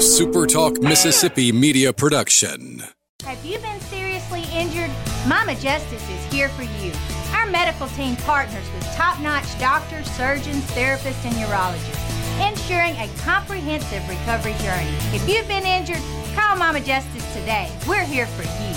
[0.00, 2.82] SuperTalk Mississippi media production.
[3.22, 4.90] Have you been seriously injured?
[5.28, 6.90] Mama Justice is here for you.
[7.34, 14.08] Our medical team partners with top notch doctors, surgeons, therapists, and urologists, ensuring a comprehensive
[14.08, 14.96] recovery journey.
[15.12, 16.02] If you've been injured,
[16.34, 17.70] call Mama Justice today.
[17.86, 18.74] We're here for you.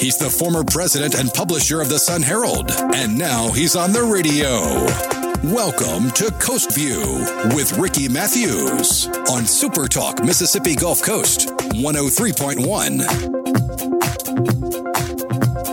[0.00, 4.02] He's the former president and publisher of the Sun Herald, and now he's on the
[4.02, 5.23] radio.
[5.52, 7.18] Welcome to Coast View
[7.54, 13.43] with Ricky Mathews on Super Talk Mississippi Gulf Coast 103.1.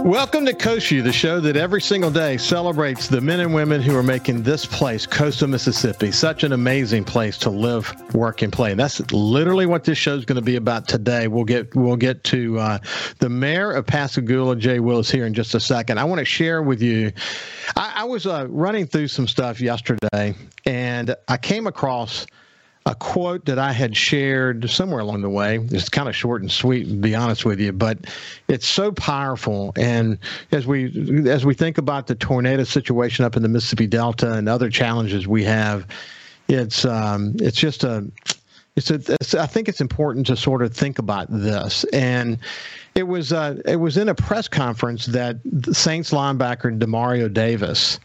[0.04, 3.96] Welcome to View, the show that every single day celebrates the men and women who
[3.96, 8.72] are making this place, coastal Mississippi, such an amazing place to live, work, and play.
[8.72, 11.28] And that's literally what this show is going to be about today.
[11.28, 12.80] We'll get we'll get to uh,
[13.20, 16.00] the mayor of Pascagoula, Jay Willis, here in just a second.
[16.00, 17.12] I want to share with you.
[17.76, 20.34] I, I was uh, running through some stuff yesterday,
[20.66, 22.26] and I came across
[22.86, 25.58] a quote that I had shared somewhere along the way.
[25.72, 28.00] It's kind of short and sweet, to be honest with you, but
[28.48, 29.72] it's so powerful.
[29.76, 30.18] And
[30.52, 34.50] as we as we think about the tornado situation up in the Mississippi Delta and
[34.50, 35.86] other challenges we have,
[36.48, 38.10] it's um, it's just a
[38.76, 41.84] it's, a, it's I think it's important to sort of think about this.
[41.94, 42.40] And
[42.96, 45.38] it was uh, it was in a press conference that
[45.72, 48.00] Saints linebacker Demario Davis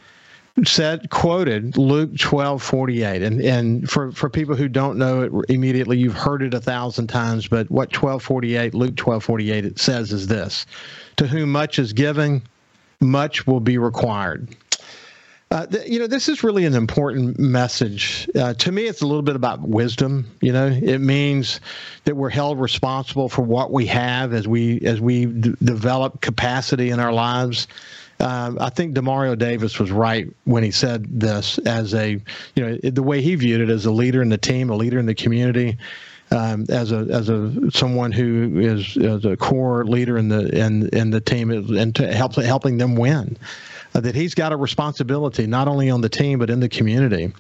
[0.65, 5.33] said quoted Luke twelve forty eight, and and for for people who don't know it
[5.51, 7.47] immediately, you've heard it a thousand times.
[7.47, 10.67] But what twelve forty eight, Luke twelve forty eight, it says is this:
[11.17, 12.43] To whom much is given,
[13.01, 14.57] much will be required.
[15.51, 18.29] Uh, th- you know, this is really an important message.
[18.35, 20.27] Uh, to me, it's a little bit about wisdom.
[20.41, 21.61] You know, it means
[22.05, 26.91] that we're held responsible for what we have as we as we d- develop capacity
[26.91, 27.69] in our lives.
[28.19, 32.21] Um, I think Demario Davis was right when he said this as a,
[32.55, 34.99] you know, the way he viewed it as a leader in the team, a leader
[34.99, 35.77] in the community,
[36.31, 40.89] um, as a as a someone who is, is a core leader in the in
[40.89, 43.37] in the team and help helping them win.
[43.95, 47.33] Uh, that he's got a responsibility not only on the team but in the community.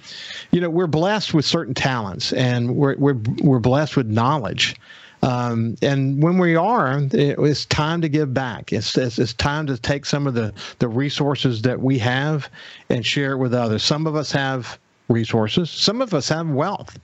[0.52, 4.76] You know, we're blessed with certain talents and we're we're we're blessed with knowledge.
[5.22, 8.72] Um, and when we are, it's time to give back.
[8.72, 12.48] It's, it's, it's time to take some of the the resources that we have
[12.90, 13.82] and share it with others.
[13.82, 14.78] Some of us have
[15.08, 15.70] resources.
[15.70, 16.98] Some of us have wealth.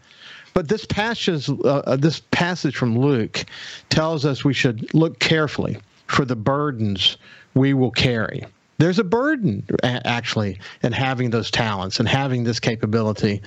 [0.54, 3.44] But this passage, uh, this passage from Luke
[3.88, 7.16] tells us we should look carefully for the burdens
[7.54, 8.44] we will carry.
[8.78, 13.40] There's a burden, actually, in having those talents and having this capability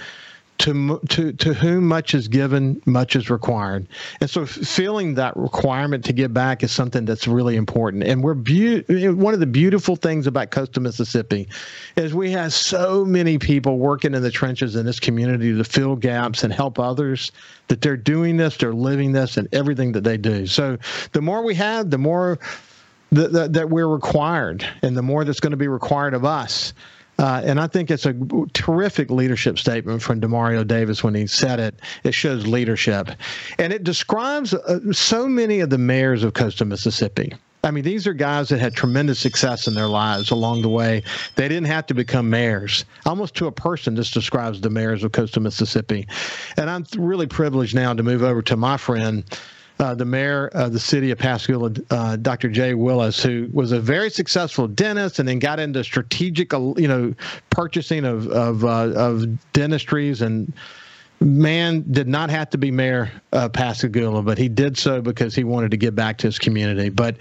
[0.59, 3.87] to to to whom much is given, much is required.
[4.21, 8.03] And so, feeling that requirement to give back is something that's really important.
[8.03, 11.47] And we're be- one of the beautiful things about coastal Mississippi
[11.95, 15.95] is we have so many people working in the trenches in this community to fill
[15.95, 17.31] gaps and help others.
[17.67, 20.45] That they're doing this, they're living this, and everything that they do.
[20.45, 20.77] So,
[21.11, 22.39] the more we have, the more
[23.11, 26.73] that, that, that we're required, and the more that's going to be required of us.
[27.17, 28.13] Uh, and I think it's a
[28.53, 31.75] terrific leadership statement from Demario Davis when he said it.
[32.03, 33.09] It shows leadership,
[33.57, 37.33] and it describes uh, so many of the mayors of coastal Mississippi.
[37.65, 41.01] I mean, these are guys that had tremendous success in their lives along the way.
[41.35, 42.85] They didn't have to become mayors.
[43.07, 46.07] Almost to a person, this describes the mayors of coastal Mississippi.
[46.57, 49.23] And I'm really privileged now to move over to my friend,
[49.79, 52.49] uh, the mayor of the city of Pascagoula, uh, Dr.
[52.49, 56.87] Jay Willis, who was a very successful dentist and then got into strategic, uh, you
[56.87, 57.13] know,
[57.49, 60.53] purchasing of of, uh, of dentistries and
[61.19, 65.43] man did not have to be mayor of Pascagoula, but he did so because he
[65.43, 66.89] wanted to give back to his community.
[66.89, 67.17] But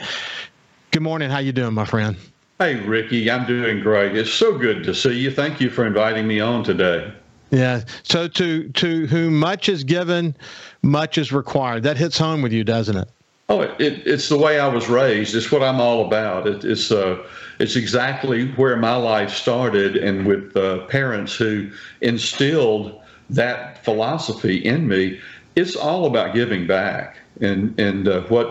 [0.90, 2.16] good morning, how you doing, my friend?
[2.58, 4.16] Hey, Ricky, I'm doing great.
[4.16, 5.30] It's so good to see you.
[5.30, 7.12] Thank you for inviting me on today.
[7.54, 7.84] Yeah.
[8.02, 10.36] So to to whom much is given,
[10.82, 11.84] much is required.
[11.84, 13.08] That hits home with you, doesn't it?
[13.48, 15.36] Oh, it, it's the way I was raised.
[15.36, 16.48] It's what I'm all about.
[16.48, 17.22] It, it's uh,
[17.60, 21.70] it's exactly where my life started, and with uh, parents who
[22.00, 23.00] instilled
[23.30, 25.20] that philosophy in me.
[25.54, 28.48] It's all about giving back, and and uh, what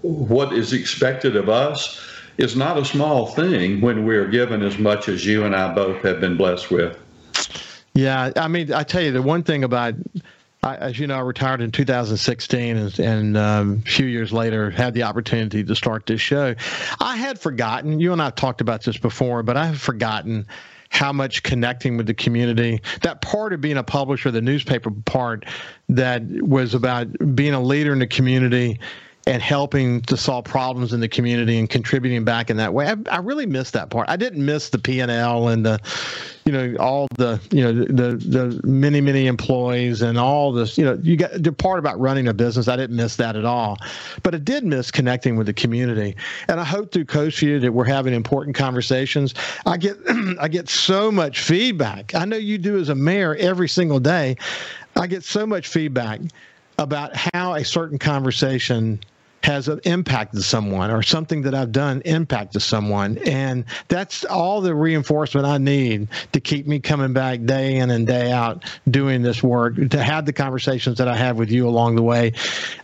[0.00, 2.00] what is expected of us
[2.38, 6.02] is not a small thing when we're given as much as you and I both
[6.02, 6.98] have been blessed with.
[7.96, 9.94] Yeah, I mean, I tell you, the one thing about
[10.62, 14.70] I, as you know, I retired in 2016, and, and um, a few years later
[14.70, 16.54] had the opportunity to start this show.
[17.00, 18.00] I had forgotten.
[18.00, 20.46] You and I talked about this before, but I have forgotten
[20.88, 25.44] how much connecting with the community that part of being a publisher the newspaper part
[25.88, 28.78] that was about being a leader in the community
[29.28, 32.86] and helping to solve problems in the community and contributing back in that way.
[32.86, 34.08] I, I really missed that part.
[34.08, 35.80] I didn't miss the P and L and the,
[36.44, 40.78] you know, all the, you know, the the many many employees and all this.
[40.78, 42.68] You know, you got the part about running a business.
[42.68, 43.78] I didn't miss that at all,
[44.22, 46.14] but I did miss connecting with the community.
[46.48, 49.34] And I hope through CoastView that we're having important conversations.
[49.66, 49.96] I get
[50.40, 52.14] I get so much feedback.
[52.14, 54.36] I know you do as a mayor every single day.
[54.94, 56.20] I get so much feedback
[56.78, 59.00] about how a certain conversation
[59.46, 63.16] has impacted someone or something that I've done impacted someone.
[63.18, 68.08] And that's all the reinforcement I need to keep me coming back day in and
[68.08, 71.94] day out doing this work, to have the conversations that I have with you along
[71.94, 72.32] the way.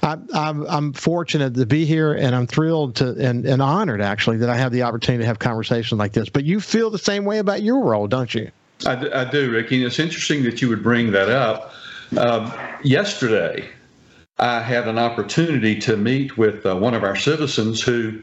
[0.05, 4.49] I, am fortunate to be here and I'm thrilled to and, and honored actually that
[4.49, 6.29] I have the opportunity to have conversations like this.
[6.29, 8.53] But you feel the same way about your role, don't you?
[8.87, 9.79] I, I do, Ricky.
[9.79, 11.75] And it's interesting that you would bring that up.
[12.17, 12.53] Um,
[12.85, 13.69] yesterday,
[14.39, 18.21] I had an opportunity to meet with uh, one of our citizens who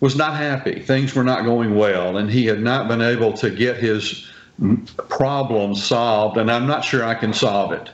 [0.00, 0.80] was not happy.
[0.80, 4.28] Things were not going well, and he had not been able to get his
[5.08, 7.90] problem solved, and I'm not sure I can solve it.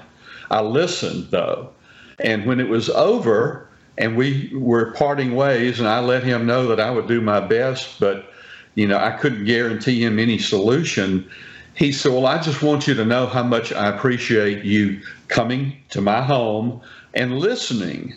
[0.51, 1.71] I listened, though,
[2.19, 3.69] and when it was over
[3.99, 7.41] and we were parting ways, and I let him know that I would do my
[7.41, 8.31] best, but
[8.75, 11.29] you know, I couldn't guarantee him any solution.
[11.75, 15.77] He said, Well, I just want you to know how much I appreciate you coming
[15.91, 16.81] to my home
[17.15, 18.15] and listening.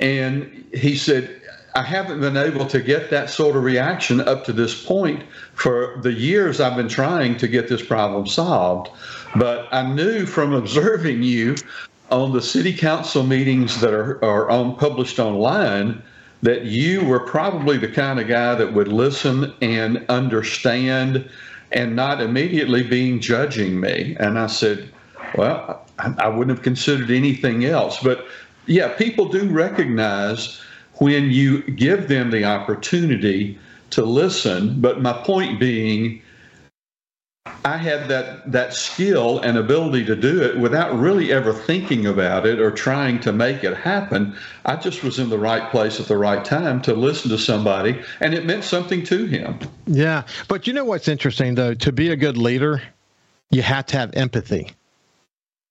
[0.00, 1.40] And he said,
[1.74, 5.22] I haven't been able to get that sort of reaction up to this point
[5.54, 8.90] for the years I've been trying to get this problem solved.
[9.36, 11.56] But I knew from observing you
[12.10, 16.02] on the city council meetings that are, are on, published online
[16.42, 21.28] that you were probably the kind of guy that would listen and understand
[21.72, 24.16] and not immediately being judging me.
[24.18, 24.90] And I said,
[25.36, 28.02] Well, I wouldn't have considered anything else.
[28.02, 28.26] But
[28.66, 30.60] yeah, people do recognize
[30.94, 33.58] when you give them the opportunity
[33.90, 34.80] to listen.
[34.80, 36.22] But my point being,
[37.64, 42.46] I had that that skill and ability to do it without really ever thinking about
[42.46, 44.36] it or trying to make it happen.
[44.66, 48.00] I just was in the right place at the right time to listen to somebody,
[48.20, 49.58] and it meant something to him.
[49.86, 51.74] Yeah, but you know what's interesting though?
[51.74, 52.82] To be a good leader,
[53.50, 54.72] you have to have empathy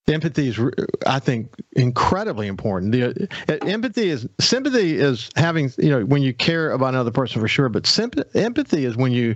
[0.08, 0.60] empathy is
[1.06, 2.92] i think incredibly important.
[2.92, 7.40] The uh, empathy is sympathy is having you know when you care about another person
[7.40, 9.36] for sure but sympathy, empathy is when you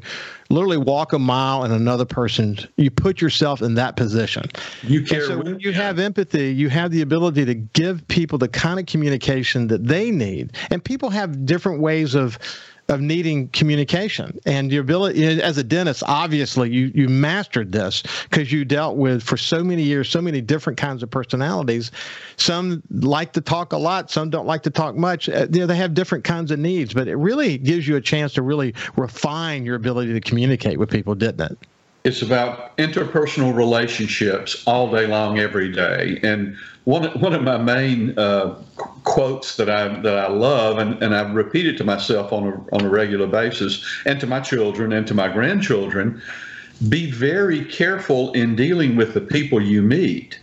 [0.49, 4.43] literally walk a mile in another person's you put yourself in that position.
[4.81, 8.49] You care so when you have empathy you have the ability to give people the
[8.49, 10.53] kind of communication that they need.
[10.71, 12.39] And people have different ways of
[12.91, 14.37] of needing communication.
[14.45, 19.23] And your ability as a dentist obviously you you mastered this because you dealt with
[19.23, 21.91] for so many years so many different kinds of personalities.
[22.35, 25.29] Some like to talk a lot some don't like to talk much.
[25.29, 28.01] Uh, you know, they have different kinds of needs but it really gives you a
[28.01, 31.57] chance to really refine your ability to communicate with people didn't it?
[32.03, 36.19] It's about interpersonal relationships all day long, every day.
[36.23, 38.55] And one one of my main uh,
[39.03, 42.75] quotes that I that I love, and, and I repeat it to myself on a
[42.75, 46.21] on a regular basis, and to my children and to my grandchildren,
[46.89, 50.39] be very careful in dealing with the people you meet,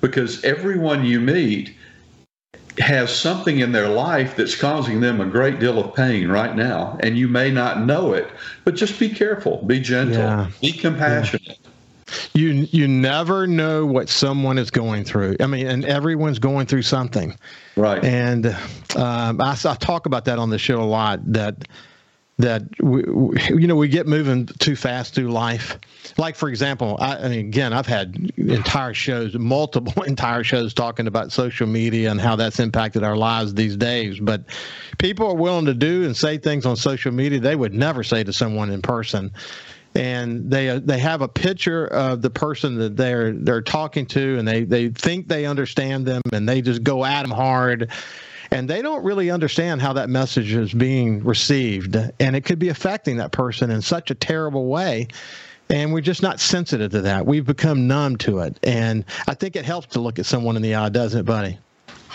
[0.00, 1.74] because everyone you meet
[2.78, 6.96] has something in their life that's causing them a great deal of pain right now,
[7.00, 8.28] and you may not know it.
[8.64, 10.50] But just be careful, be gentle, yeah.
[10.60, 11.58] be compassionate.
[12.36, 15.36] You you never know what someone is going through.
[15.40, 17.34] I mean, and everyone's going through something,
[17.76, 18.04] right?
[18.04, 18.46] And
[18.94, 21.20] um, I, I talk about that on the show a lot.
[21.32, 21.66] That
[22.38, 25.78] that we, we, you know we get moving too fast through life
[26.18, 31.06] like for example I, I, mean again i've had entire shows multiple entire shows talking
[31.06, 34.44] about social media and how that's impacted our lives these days but
[34.98, 38.22] people are willing to do and say things on social media they would never say
[38.22, 39.32] to someone in person
[39.96, 44.38] and they uh, they have a picture of the person that they're they're talking to
[44.38, 47.90] and they they think they understand them and they just go at them hard.
[48.52, 52.68] And they don't really understand how that message is being received and it could be
[52.68, 55.08] affecting that person in such a terrible way
[55.68, 57.26] and we're just not sensitive to that.
[57.26, 60.62] We've become numb to it and i think it helps to look at someone in
[60.62, 61.58] the eye doesn't it buddy?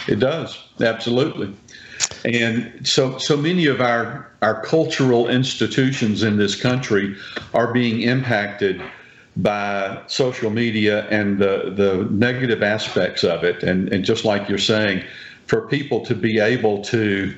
[0.07, 0.69] It does.
[0.79, 1.53] Absolutely
[2.25, 7.15] and so so many of our our cultural institutions in this country
[7.53, 8.81] are being impacted
[9.37, 14.57] by social media and the the negative aspects of it and and just like you're
[14.57, 15.03] saying
[15.47, 17.35] for people to be able to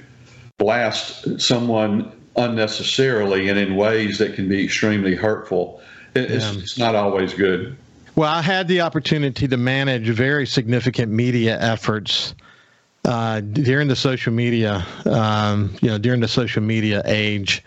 [0.58, 5.82] blast someone unnecessarily and in ways that can be extremely hurtful.
[6.16, 6.62] It's, yeah.
[6.62, 7.76] it's not always good.
[8.16, 12.36] Well, I had the opportunity to manage very significant media efforts
[13.06, 17.64] uh, during the social media, um, you know, during the social media age.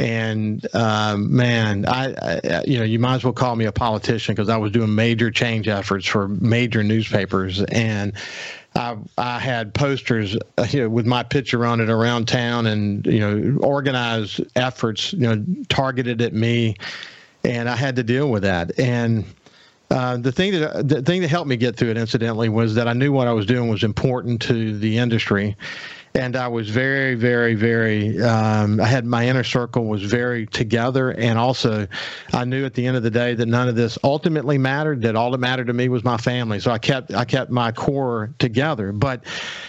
[0.00, 4.32] And um, man, I, I, you know, you might as well call me a politician
[4.32, 8.12] because I was doing major change efforts for major newspapers, and
[8.76, 13.04] I, I had posters uh, you know, with my picture on it around town, and
[13.06, 16.76] you know, organized efforts, you know, targeted at me,
[17.42, 18.78] and I had to deal with that.
[18.78, 19.24] And
[19.90, 22.86] uh, the thing that the thing that helped me get through it, incidentally, was that
[22.88, 25.56] I knew what I was doing was important to the industry,
[26.14, 28.20] and I was very, very, very.
[28.20, 31.86] Um, I had my inner circle was very together, and also,
[32.34, 35.00] I knew at the end of the day that none of this ultimately mattered.
[35.02, 36.60] That all that mattered to me was my family.
[36.60, 38.92] So I kept I kept my core together.
[38.92, 39.24] But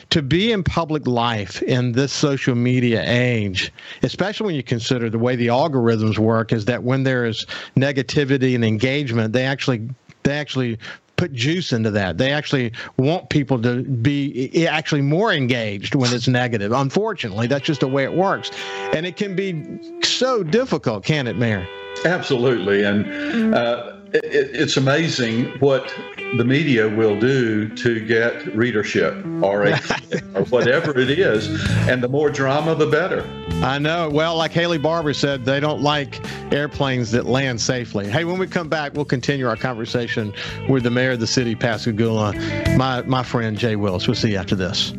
[0.10, 3.72] to be in public life in this social media age,
[4.04, 7.46] especially when you consider the way the algorithms work, is that when there is
[7.78, 9.88] negativity and engagement, they actually
[10.24, 10.78] they actually
[11.16, 12.18] put juice into that.
[12.18, 16.72] They actually want people to be actually more engaged when it's negative.
[16.72, 18.52] Unfortunately, that's just the way it works.
[18.94, 21.68] And it can be so difficult, can it, Mayor?
[22.06, 22.84] Absolutely.
[22.84, 25.94] And uh, it's amazing what
[26.38, 29.80] the media will do to get readership or, a,
[30.36, 31.48] or whatever it is.
[31.88, 33.28] And the more drama, the better.
[33.64, 34.10] I know.
[34.10, 36.20] Well, like Haley Barbour said, they don't like
[36.54, 38.08] airplanes that land safely.
[38.08, 40.34] Hey, when we come back, we'll continue our conversation
[40.68, 42.34] with the mayor of the city, Pascagoula,
[42.78, 44.08] my, my friend Jay Willis.
[44.08, 44.94] We'll see you after this.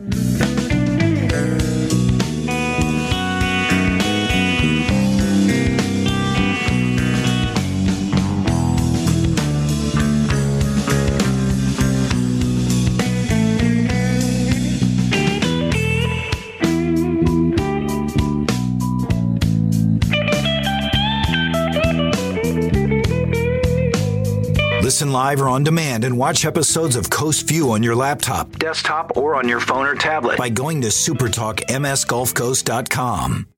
[25.11, 29.17] Listen live or on demand and watch episodes of Coast View on your laptop, desktop,
[29.17, 33.49] or on your phone or tablet by going to supertalkmsgulfcoast.com.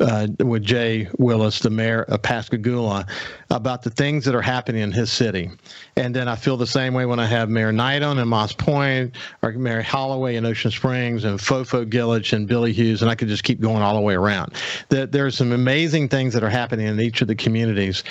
[0.00, 3.07] uh, with Jay Willis, the mayor of Pascagoula,
[3.50, 5.50] about the things that are happening in his city.
[5.97, 8.53] And then I feel the same way when I have Mayor Knight on in Moss
[8.53, 13.15] Point, or Mayor Holloway in Ocean Springs, and Fofo Gilich and Billy Hughes, and I
[13.15, 14.55] could just keep going all the way around.
[14.88, 18.05] That there are some amazing things that are happening in each of the communities,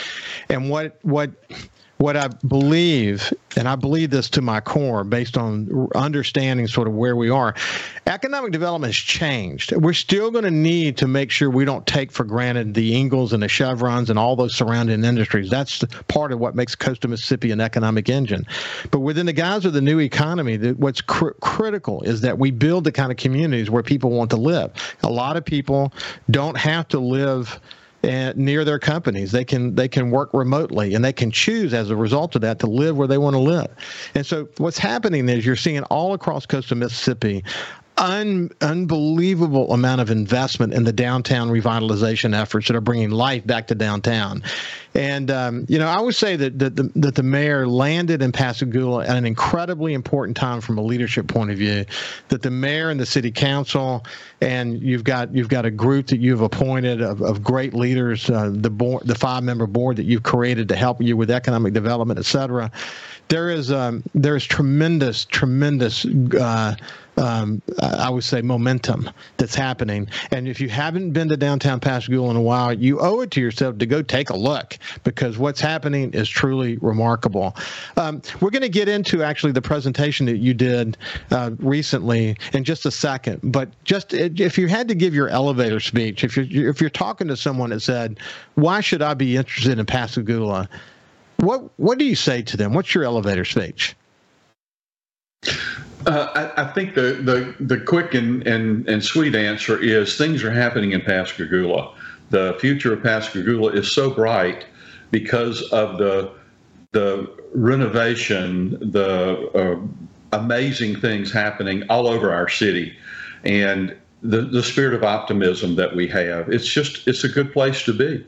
[0.49, 1.31] and what what
[2.05, 6.93] what I believe, and I believe this to my core based on understanding sort of
[6.93, 7.55] where we are,
[8.05, 9.75] economic development has changed.
[9.75, 13.33] We're still going to need to make sure we don't take for granted the Ingalls
[13.33, 15.49] and the Chevrons and all those surrounding industries.
[15.49, 18.45] That's part of what makes coastal Mississippi an economic engine.
[18.91, 22.83] But within the guise of the new economy, what's cr- critical is that we build
[22.83, 24.71] the kind of communities where people want to live.
[25.01, 25.91] A lot of people
[26.29, 27.59] don't have to live
[28.05, 29.31] and near their companies.
[29.31, 32.59] They can they can work remotely and they can choose as a result of that
[32.59, 33.67] to live where they want to live.
[34.13, 37.43] And so what's happening is you're seeing all across coastal Mississippi
[37.97, 43.67] un, unbelievable amount of investment in the downtown revitalization efforts that are bringing life back
[43.67, 44.43] to downtown.
[44.93, 48.31] And um, you know, I would say that, that the that the mayor landed in
[48.31, 51.85] Pascagoula at an incredibly important time from a leadership point of view.
[52.29, 54.05] That the mayor and the city council,
[54.39, 58.51] and you've got you've got a group that you've appointed of, of great leaders, uh,
[58.53, 62.17] the board, the five member board that you've created to help you with economic development,
[62.17, 62.71] et cetera.
[63.27, 66.05] There is um, there is tremendous tremendous.
[66.05, 66.75] Uh,
[67.17, 70.07] um, I would say momentum that's happening.
[70.31, 73.41] And if you haven't been to downtown Pascagoula in a while, you owe it to
[73.41, 77.55] yourself to go take a look because what's happening is truly remarkable.
[77.97, 80.97] Um, we're going to get into actually the presentation that you did
[81.31, 83.39] uh, recently in just a second.
[83.43, 87.27] But just if you had to give your elevator speech, if you're if you're talking
[87.27, 88.19] to someone that said,
[88.55, 90.69] "Why should I be interested in Pascagoula?"
[91.37, 92.73] What what do you say to them?
[92.73, 93.95] What's your elevator speech?
[96.05, 100.43] Uh, I, I, think the, the, the quick and, and, and sweet answer is things
[100.43, 101.93] are happening in Pascagoula.
[102.29, 104.65] The future of Pascagoula is so bright
[105.11, 106.31] because of the
[106.91, 112.95] the renovation, the uh, amazing things happening all over our city,
[113.43, 116.49] and the the spirit of optimism that we have.
[116.49, 118.25] It's just it's a good place to be.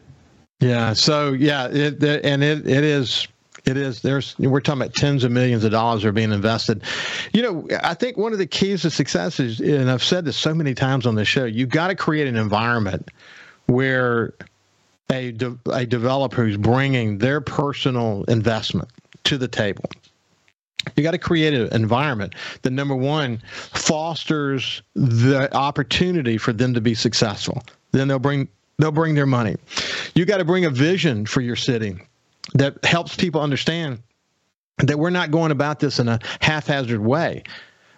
[0.60, 0.94] Yeah.
[0.94, 3.28] So yeah, it, and it it is
[3.68, 4.02] it is.
[4.02, 6.84] There's we're talking about tens of millions of dollars are being invested.
[7.34, 10.38] You know, I think one of the keys to success is, and I've said this
[10.38, 13.10] so many times on this show, you've got to create an environment
[13.66, 14.34] where
[15.12, 18.90] a de- a developer who's bringing their personal investment
[19.26, 19.90] to the table.
[20.96, 26.80] You got to create an environment that number one fosters the opportunity for them to
[26.80, 27.62] be successful.
[27.92, 28.48] Then they'll bring
[28.78, 29.58] they'll bring their money.
[30.16, 31.98] You got to bring a vision for your city
[32.54, 34.02] that helps people understand
[34.80, 37.44] that we're not going about this in a haphazard way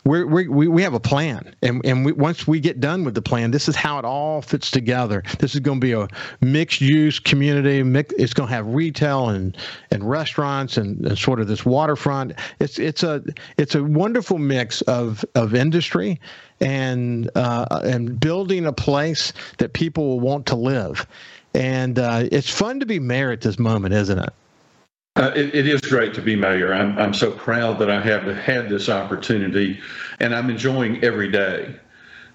[0.05, 3.21] we're, we we have a plan, and and we, once we get done with the
[3.21, 5.23] plan, this is how it all fits together.
[5.39, 6.07] This is going to be a
[6.41, 7.83] mixed use community.
[7.83, 9.57] Mix, it's going to have retail and
[9.91, 12.33] and restaurants and, and, sort of this waterfront.
[12.59, 13.23] It's it's a
[13.57, 16.19] it's a wonderful mix of of industry
[16.61, 21.05] and uh, and building a place that people will want to live.
[21.53, 24.33] And uh, it's fun to be mayor at this moment, isn't it?
[25.15, 26.73] Uh, it, it is great to be mayor.
[26.73, 29.79] I'm, I'm so proud that I have had this opportunity,
[30.19, 31.75] and I'm enjoying every day.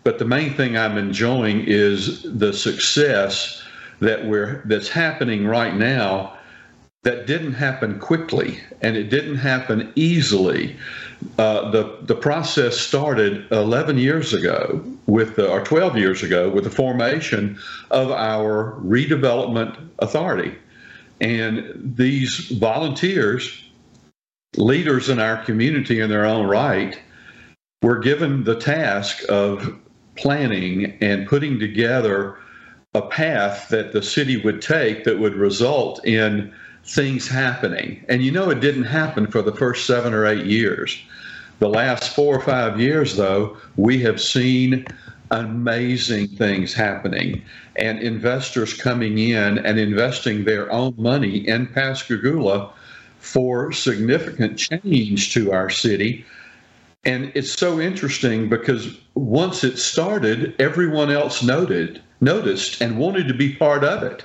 [0.02, 3.62] But the main thing I'm enjoying is the success
[4.00, 6.36] that we're that's happening right now.
[7.04, 10.76] That didn't happen quickly, and it didn't happen easily.
[11.38, 16.64] Uh, the the process started 11 years ago with the, or 12 years ago with
[16.64, 17.58] the formation
[17.90, 20.54] of our redevelopment authority
[21.20, 23.62] and these volunteers,
[24.56, 27.00] leaders in our community in their own right,
[27.82, 29.78] were given the task of
[30.16, 32.38] planning and putting together
[32.94, 36.52] a path that the city would take that would result in
[36.86, 38.04] things happening.
[38.08, 40.98] And you know, it didn't happen for the first seven or eight years.
[41.58, 44.84] The last four or five years, though, we have seen
[45.30, 47.42] amazing things happening
[47.76, 52.72] and investors coming in and investing their own money in Pascagoula
[53.18, 56.24] for significant change to our city.
[57.04, 63.34] And it's so interesting because once it started, everyone else noted, noticed and wanted to
[63.34, 64.22] be part of it.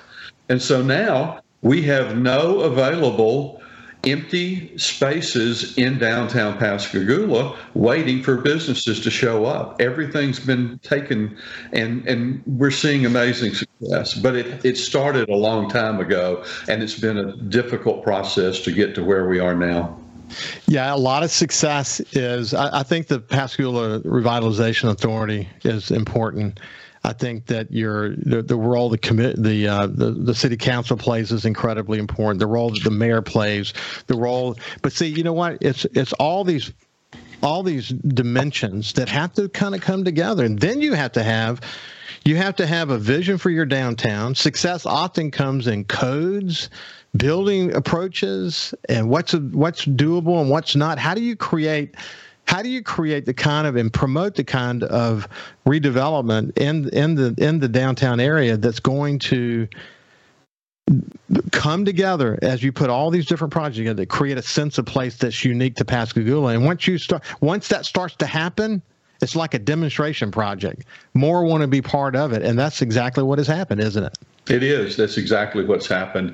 [0.50, 3.62] And so now we have no available
[4.06, 9.82] empty spaces in downtown Pascagoula waiting for businesses to show up.
[9.82, 11.38] Everything's been taken
[11.74, 14.14] and and we're seeing amazing success.
[14.14, 18.72] But it, it started a long time ago and it's been a difficult process to
[18.72, 20.00] get to where we are now.
[20.68, 26.60] Yeah, a lot of success is I, I think the Pascagoula Revitalization Authority is important.
[27.04, 30.98] I think that your the, the role the commit the, uh, the the city council
[30.98, 32.40] plays is incredibly important.
[32.40, 33.74] The role that the mayor plays,
[34.08, 34.58] the role.
[34.82, 35.60] But see, you know what?
[35.62, 36.74] It's it's all these
[37.42, 41.24] all these dimensions that have to kind of come together, and then you have to
[41.24, 41.62] have
[42.26, 44.36] you have to have a vision for your downtown.
[44.36, 46.70] Success often comes in codes,
[47.16, 51.00] building approaches, and what's what's doable and what's not.
[51.00, 51.96] How do you create
[52.50, 55.28] how do you create the kind of and promote the kind of
[55.68, 59.68] redevelopment in in the in the downtown area that's going to
[61.52, 64.88] come together as you put all these different projects together to create a sense of
[64.88, 66.54] place that's unique to Pascagoula.
[66.56, 68.82] And once you start, once that starts to happen,
[69.22, 70.86] it's like a demonstration project.
[71.14, 74.18] More want to be part of it, and that's exactly what has happened, isn't it?
[74.50, 74.98] It is.
[74.98, 76.34] That's exactly what's happened,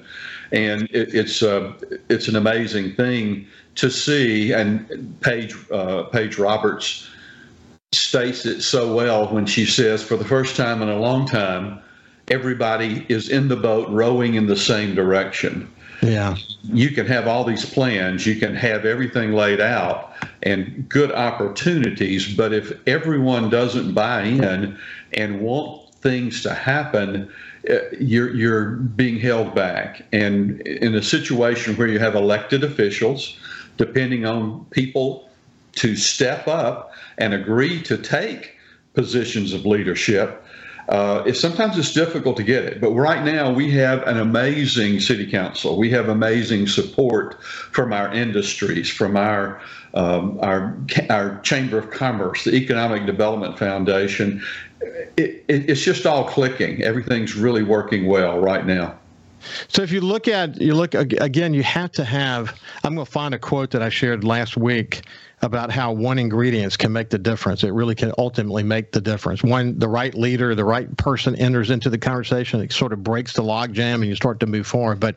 [0.54, 1.74] and it, it's uh,
[2.08, 4.52] it's an amazing thing to see.
[4.52, 7.10] And Paige uh, Paige Roberts
[7.92, 11.80] states it so well when she says, "For the first time in a long time,
[12.30, 16.36] everybody is in the boat rowing in the same direction." Yeah.
[16.64, 22.36] You can have all these plans, you can have everything laid out and good opportunities,
[22.36, 24.78] but if everyone doesn't buy in
[25.14, 27.32] and want things to happen,
[27.70, 30.06] uh, you're you're being held back.
[30.12, 33.38] And in a situation where you have elected officials
[33.78, 35.30] depending on people
[35.74, 38.56] to step up and agree to take
[38.94, 40.42] positions of leadership.
[40.88, 45.30] Uh, sometimes it's difficult to get it, but right now we have an amazing city
[45.30, 45.78] council.
[45.78, 49.60] We have amazing support from our industries, from our
[49.96, 50.78] um, our
[51.10, 54.44] our chamber of commerce, the Economic Development Foundation.
[55.18, 56.84] It, it, it's just all clicking.
[56.84, 58.96] Everything's really working well right now.
[59.68, 62.60] So if you look at you look again, you have to have.
[62.84, 65.04] I'm going to find a quote that I shared last week
[65.42, 67.64] about how one ingredients can make the difference.
[67.64, 69.44] It really can ultimately make the difference.
[69.44, 73.34] When the right leader, the right person enters into the conversation, it sort of breaks
[73.34, 75.00] the logjam and you start to move forward.
[75.00, 75.16] But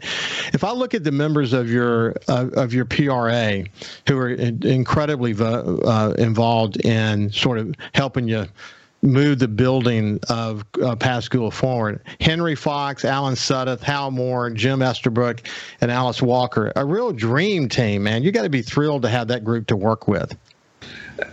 [0.52, 3.64] if I look at the members of your uh, of your PRA
[4.06, 8.46] who are incredibly uh, involved in sort of helping you
[9.02, 12.00] move the building of uh, Pascagoula forward.
[12.20, 15.46] Henry Fox, Alan Sudduth, Hal Moore, Jim Estabrook,
[15.80, 16.72] and Alice Walker.
[16.74, 18.22] A real dream team, man.
[18.22, 20.37] You got to be thrilled to have that group to work with.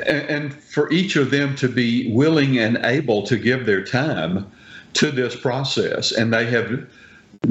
[0.06, 4.52] And for each of them to be willing and able to give their time
[4.94, 6.12] to this process.
[6.12, 6.88] And they have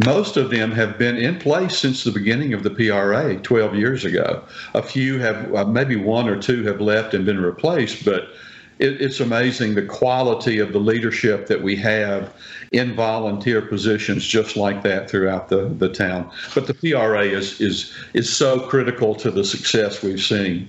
[0.04, 4.04] most of them have been in place since the beginning of the PRA 12 years
[4.04, 4.42] ago.
[4.74, 8.28] A few have, uh, maybe one or two have left and been replaced, but
[8.78, 12.34] it, it's amazing the quality of the leadership that we have
[12.72, 16.30] in volunteer positions just like that throughout the, the town.
[16.54, 20.68] But the PRA is, is, is so critical to the success we've seen.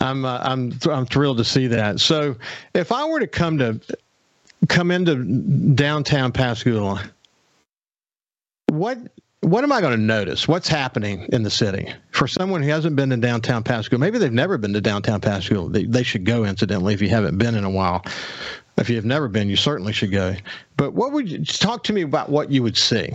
[0.00, 2.00] I'm uh, I'm I'm thrilled to see that.
[2.00, 2.36] So,
[2.74, 3.80] if I were to come to
[4.68, 5.24] come into
[5.74, 7.02] downtown Pascagoula,
[8.68, 8.98] what
[9.42, 10.46] what am I going to notice?
[10.46, 13.98] What's happening in the city for someone who hasn't been to downtown Pasco?
[13.98, 15.68] Maybe they've never been to downtown Pasco.
[15.68, 18.04] They, they should go, incidentally, if you haven't been in a while.
[18.78, 20.36] If you have never been, you certainly should go.
[20.76, 23.12] But what would you talk to me about what you would see?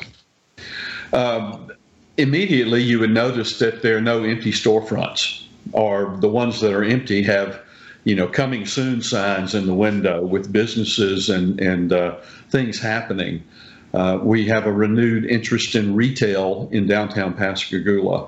[1.14, 1.72] Um,
[2.18, 6.84] immediately, you would notice that there are no empty storefronts, or the ones that are
[6.84, 7.62] empty have,
[8.04, 12.18] you know, coming soon signs in the window with businesses and and uh,
[12.50, 13.44] things happening.
[13.94, 18.28] Uh, we have a renewed interest in retail in downtown Pascagoula.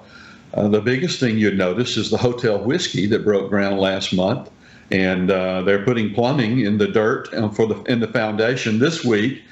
[0.53, 4.49] Uh, the biggest thing you'd notice is the Hotel Whiskey that broke ground last month,
[4.91, 9.43] and uh, they're putting plumbing in the dirt for the in the foundation this week,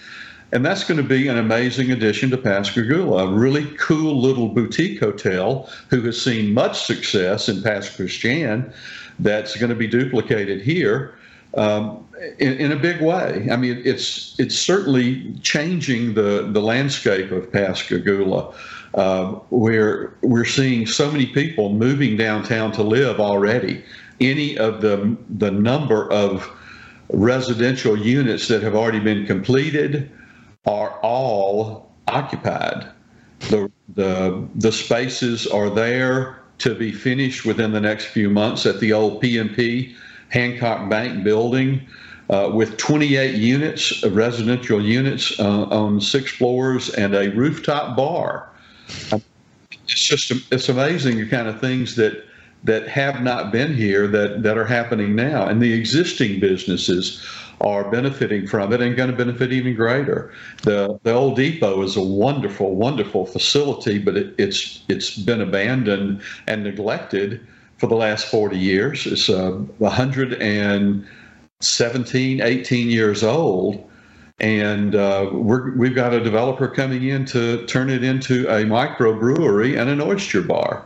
[0.52, 3.28] and that's going to be an amazing addition to Pascagoula.
[3.28, 8.74] A really cool little boutique hotel who has seen much success in Christian,
[9.20, 11.14] that's going to be duplicated here
[11.58, 12.08] um,
[12.40, 13.48] in, in, a big way.
[13.52, 18.54] I mean, it's it's certainly changing the the landscape of Pascagoula.
[18.94, 23.84] Uh, we're we're seeing so many people moving downtown to live already.
[24.22, 26.50] Any of the the number of
[27.10, 30.12] residential units that have already been completed
[30.66, 32.88] are all occupied.
[33.50, 38.80] The the the spaces are there to be finished within the next few months at
[38.80, 39.96] the old PNP
[40.30, 41.88] Hancock Bank building
[42.30, 48.50] uh, with 28 units, of residential units uh, on six floors, and a rooftop bar.
[49.70, 52.26] It's just it's amazing the kind of things that
[52.64, 57.26] that have not been here that that are happening now, and the existing businesses
[57.62, 60.32] are benefiting from it and going to benefit even greater.
[60.64, 66.22] The the old depot is a wonderful, wonderful facility, but it, it's it's been abandoned
[66.48, 67.46] and neglected
[67.78, 69.08] for the last 40 years.
[69.08, 73.90] It's uh, 117, 18 years old.
[74.40, 79.80] And uh, we have got a developer coming in to turn it into a microbrewery
[79.80, 80.86] and an oyster bar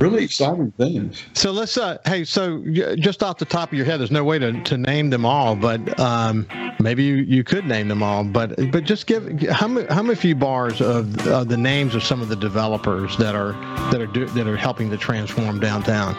[0.00, 1.22] really exciting things.
[1.34, 2.64] So let's, uh, hey, so
[2.96, 5.54] just off the top of your head, there's no way to, to name them all,
[5.54, 6.46] but um,
[6.80, 8.24] maybe you, you could name them all.
[8.24, 12.02] But but just give how many how many few bars of uh, the names of
[12.02, 13.52] some of the developers that are
[13.92, 16.16] that are do, that are helping to transform downtown.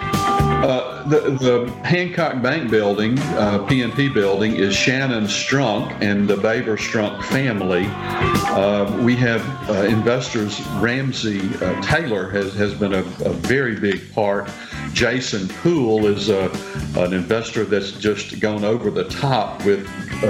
[0.62, 6.78] Uh, the, the Hancock Bank building, uh, PNP building, is Shannon Strunk and the Baber
[6.78, 7.88] Strunk family.
[7.90, 14.14] Uh, we have uh, investors, Ramsey uh, Taylor has, has been a, a, very big
[14.14, 14.52] part.
[14.94, 16.52] Jason Poole is a,
[16.96, 19.88] an investor that's just gone over the top with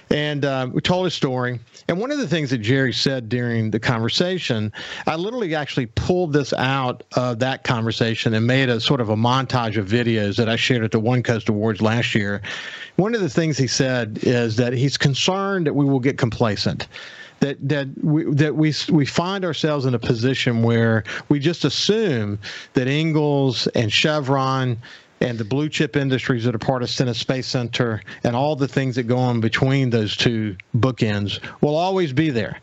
[0.10, 1.60] And uh, we told his story.
[1.88, 4.72] And one of the things that Jerry said during the conversation,
[5.06, 9.16] I literally actually pulled this out of that conversation and made a sort of a
[9.16, 12.42] montage of videos that I shared at the One Coast Awards last year.
[12.96, 16.88] One of the things he said is that he's concerned that we will get complacent
[17.40, 22.40] that that we that we we find ourselves in a position where we just assume
[22.74, 24.78] that Ingalls and Chevron
[25.22, 28.68] and the blue chip industries that are part of Stennis Space Center and all the
[28.68, 32.60] things that go on between those two bookends will always be there.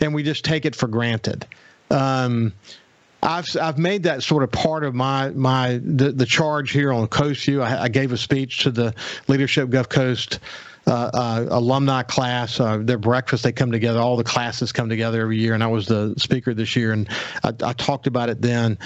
[0.00, 1.46] And we just take it for granted.
[1.90, 2.52] Um,
[3.20, 7.08] I've I've made that sort of part of my my the, the charge here on
[7.08, 7.62] Coast View.
[7.62, 8.94] I, I gave a speech to the
[9.26, 10.38] leadership Gulf Coast
[10.88, 12.58] uh, uh, alumni class.
[12.60, 13.98] Uh, their breakfast, they come together.
[13.98, 17.08] All the classes come together every year, and I was the speaker this year, and
[17.42, 18.78] I, I talked about it then.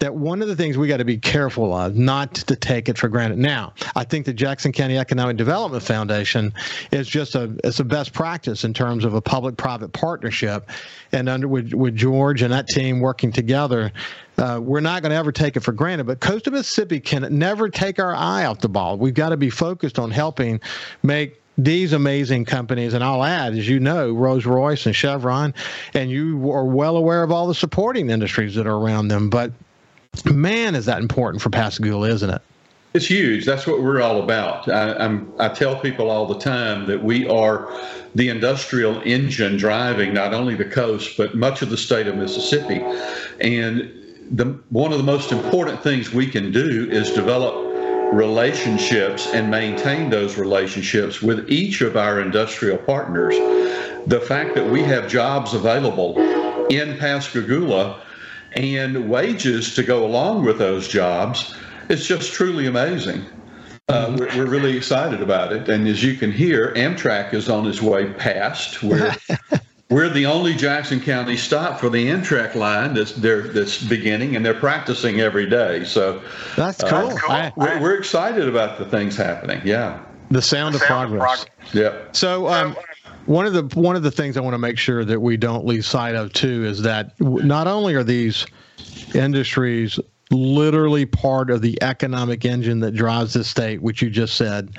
[0.00, 2.98] That one of the things we got to be careful of, not to take it
[2.98, 3.38] for granted.
[3.38, 6.52] Now, I think the Jackson County Economic Development Foundation
[6.92, 10.68] is just a it's a best practice in terms of a public-private partnership,
[11.12, 13.90] and under with, with George and that team working together,
[14.36, 16.06] uh, we're not going to ever take it for granted.
[16.06, 18.98] But Coastal Mississippi can never take our eye off the ball.
[18.98, 20.60] We've got to be focused on helping
[21.02, 25.54] make these amazing companies, and I'll add, as you know, Rolls Royce and Chevron,
[25.94, 29.30] and you are well aware of all the supporting industries that are around them.
[29.30, 29.52] But
[30.24, 32.42] man, is that important for Pascagoula, isn't it?
[32.94, 33.44] It's huge.
[33.44, 34.68] That's what we're all about.
[34.70, 37.68] I, I tell people all the time that we are
[38.14, 42.82] the industrial engine driving not only the coast but much of the state of Mississippi.
[43.38, 43.92] And
[44.30, 47.66] the one of the most important things we can do is develop
[48.14, 53.34] relationships and maintain those relationships with each of our industrial partners.
[54.06, 56.16] The fact that we have jobs available
[56.70, 58.00] in Pascagoula
[58.56, 61.54] and wages to go along with those jobs.
[61.88, 63.24] It's just truly amazing.
[63.88, 65.68] Uh, we're, we're, really excited about it.
[65.68, 68.82] And as you can hear, Amtrak is on its way past.
[68.82, 69.14] We're,
[69.90, 74.54] we're the only Jackson County stop for the Amtrak line that's that's beginning, and they're
[74.54, 75.84] practicing every day.
[75.84, 76.20] So
[76.56, 77.10] that's uh, cool.
[77.10, 77.30] Uh, cool.
[77.30, 79.60] I, we're, we're, excited about the things happening.
[79.64, 81.42] Yeah, the sound, the of, progress.
[81.42, 81.74] of, progress.
[81.74, 82.08] Yeah.
[82.10, 82.48] So.
[82.48, 82.76] Um,
[83.26, 85.64] one of the one of the things I want to make sure that we don't
[85.64, 88.46] lose sight of too is that not only are these
[89.14, 89.98] industries
[90.30, 94.70] literally part of the economic engine that drives the state, which you just said,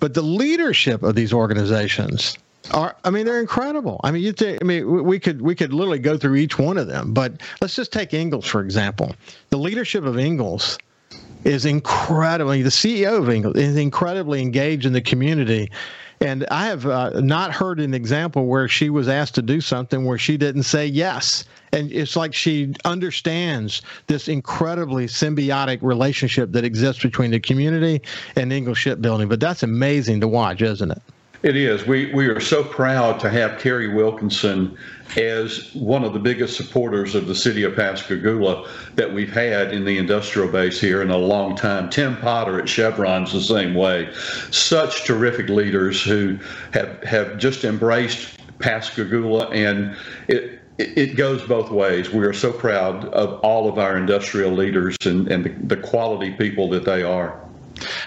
[0.00, 2.36] but the leadership of these organizations
[2.72, 4.00] are I mean they're incredible.
[4.02, 6.78] I mean you think I mean we could we could literally go through each one
[6.78, 9.14] of them, but let's just take Ingalls for example.
[9.50, 10.76] The leadership of Ingalls
[11.44, 15.70] is incredibly the CEO of Ingalls is incredibly engaged in the community.
[16.20, 20.04] And I have uh, not heard an example where she was asked to do something
[20.04, 21.44] where she didn't say yes.
[21.72, 28.00] And it's like she understands this incredibly symbiotic relationship that exists between the community
[28.34, 29.28] and Ingalls Shipbuilding.
[29.28, 31.02] But that's amazing to watch, isn't it?
[31.46, 31.86] It is.
[31.86, 34.76] We, we are so proud to have Kari Wilkinson
[35.16, 39.84] as one of the biggest supporters of the city of Pascagoula that we've had in
[39.84, 41.88] the industrial base here in a long time.
[41.88, 44.12] Tim Potter at Chevron's the same way.
[44.50, 46.36] Such terrific leaders who
[46.72, 52.10] have, have just embraced Pascagoula, and it, it goes both ways.
[52.10, 56.32] We are so proud of all of our industrial leaders and, and the, the quality
[56.32, 57.45] people that they are.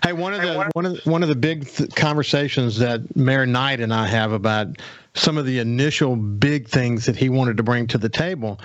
[0.04, 3.80] Hey, one of the one of one of the big th- conversations that Mayor Knight
[3.80, 4.68] and I have about
[5.14, 8.60] some of the initial big things that he wanted to bring to the table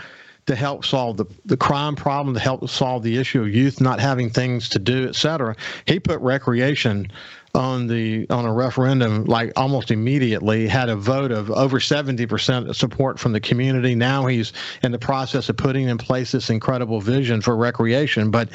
[0.47, 3.99] to help solve the, the crime problem, to help solve the issue of youth not
[3.99, 5.57] having things to do, et cetera.
[5.87, 7.11] He put recreation
[7.55, 13.19] on the on a referendum like almost immediately had a vote of over 70% support
[13.19, 13.95] from the community.
[13.95, 18.31] Now he's in the process of putting in place this incredible vision for recreation.
[18.31, 18.49] But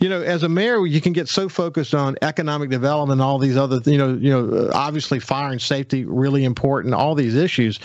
[0.00, 3.56] you know as a mayor you can get so focused on economic development all these
[3.56, 7.80] other you know you know obviously fire and safety really important all these issues.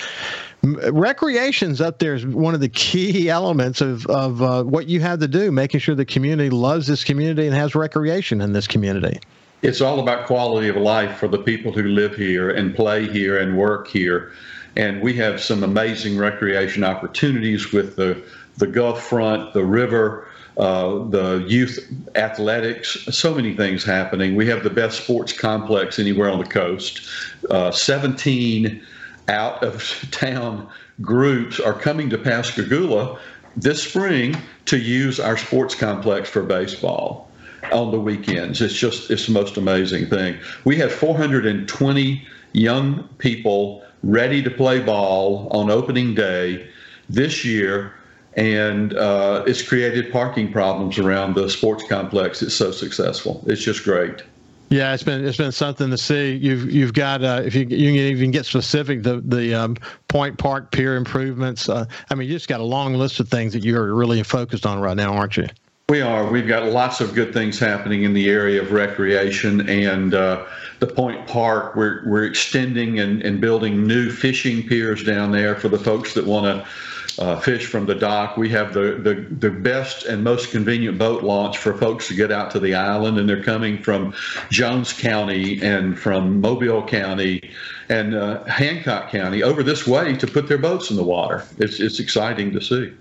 [0.63, 5.19] Recreation's up there is one of the key elements of, of uh, what you have
[5.19, 9.19] to do making sure the community loves this community and has recreation in this community
[9.61, 13.39] it's all about quality of life for the people who live here and play here
[13.39, 14.31] and work here.
[14.75, 18.23] And we have some amazing recreation opportunities with the,
[18.57, 24.35] the Gulf Front, the river, uh, the youth athletics, so many things happening.
[24.35, 27.07] We have the best sports complex anywhere on the coast.
[27.49, 28.83] Uh, 17
[29.27, 30.69] out of town
[31.01, 33.19] groups are coming to Pascagoula
[33.57, 37.26] this spring to use our sports complex for baseball
[37.71, 38.61] on the weekends.
[38.61, 40.37] It's just it's the most amazing thing.
[40.65, 46.67] We have 420 young people ready to play ball on opening day
[47.09, 47.93] this year,
[48.35, 52.41] and uh, it's created parking problems around the sports complex.
[52.41, 53.43] It's so successful.
[53.47, 54.23] It's just great.
[54.69, 56.35] Yeah, it's been it's been something to see.
[56.35, 59.77] You've you've got uh, if you you can even get specific the the um,
[60.09, 61.69] Point Park pier improvements.
[61.69, 64.65] Uh, I mean, you just got a long list of things that you're really focused
[64.65, 65.47] on right now, aren't you?
[65.89, 66.29] We are.
[66.29, 70.45] We've got lots of good things happening in the area of recreation and uh,
[70.79, 71.77] the Point Park.
[71.77, 76.25] We're, we're extending and, and building new fishing piers down there for the folks that
[76.25, 78.35] want to uh, fish from the dock.
[78.35, 82.33] We have the, the, the best and most convenient boat launch for folks to get
[82.33, 84.13] out to the island, and they're coming from
[84.51, 87.49] Jones County and from Mobile County
[87.87, 91.45] and uh, Hancock County over this way to put their boats in the water.
[91.59, 92.91] It's, it's exciting to see.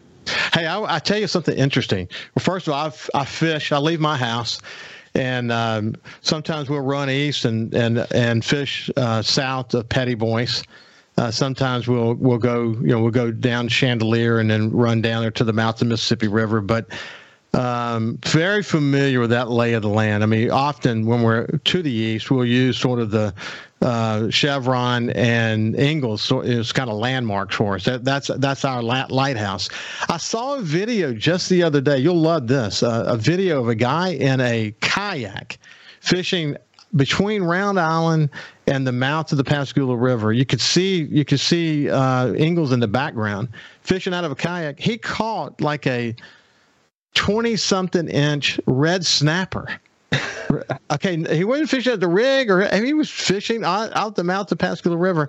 [0.52, 2.08] Hey, I, I tell you something interesting.
[2.34, 3.72] Well, first of all, I've, I fish.
[3.72, 4.60] I leave my house
[5.16, 10.46] and um, sometimes we'll run east and and and fish uh, south of Petit Bois.
[11.16, 15.22] Uh, sometimes we'll we'll go you know we'll go down Chandeleur and then run down
[15.22, 16.60] there to the mouth of the Mississippi River.
[16.60, 16.88] But
[17.56, 20.22] um, very familiar with that lay of the land.
[20.22, 23.34] I mean, often when we're to the east, we'll use sort of the
[23.82, 27.84] uh, Chevron and Ingalls so it's kind of landmarks for us.
[27.84, 29.68] That, that's that's our la- lighthouse.
[30.08, 31.98] I saw a video just the other day.
[31.98, 32.82] You'll love this.
[32.82, 35.58] Uh, a video of a guy in a kayak
[36.00, 36.56] fishing
[36.94, 38.30] between Round Island
[38.66, 40.32] and the mouth of the Pascagoula River.
[40.32, 43.48] You could see you could see uh, Ingalls in the background
[43.80, 44.78] fishing out of a kayak.
[44.78, 46.14] He caught like a
[47.16, 49.80] 20 something inch red snapper.
[50.92, 54.52] okay, he wasn't fishing at the rig, or he was fishing out, out the mouth
[54.52, 55.28] of Pascagoula River.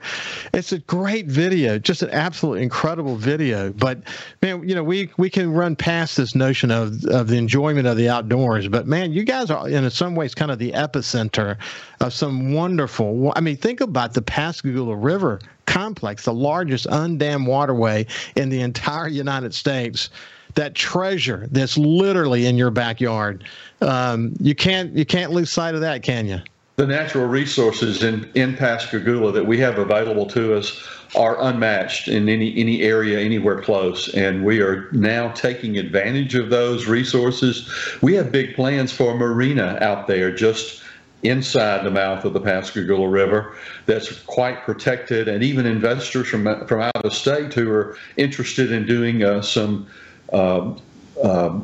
[0.54, 3.72] It's a great video, just an absolutely incredible video.
[3.72, 4.02] But
[4.42, 7.98] man, you know, we we can run past this notion of of the enjoyment of
[7.98, 8.68] the outdoors.
[8.68, 11.58] But man, you guys are in some ways kind of the epicenter
[12.02, 13.34] of some wonderful.
[13.36, 19.08] I mean, think about the Pascagoula River complex, the largest undammed waterway in the entire
[19.08, 20.10] United States
[20.58, 23.44] that treasure that's literally in your backyard.
[23.82, 26.42] Um, you can't you can't lose sight of that, can you?
[26.78, 30.84] The natural resources in, in Pascagoula that we have available to us
[31.16, 36.50] are unmatched in any any area anywhere close and we are now taking advantage of
[36.50, 40.84] those resources we have big plans for a marina out there just
[41.24, 46.82] inside the mouth of the Pascagoula River that's quite protected and even investors from from
[46.82, 49.88] out of state who are interested in doing uh, some